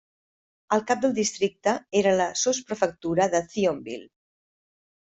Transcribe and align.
El 0.77 0.81
cap 0.91 1.03
del 1.03 1.13
districte 1.19 1.75
era 2.01 2.15
la 2.23 2.29
sotsprefectura 2.47 3.31
de 3.37 3.45
Thionville. 3.55 4.13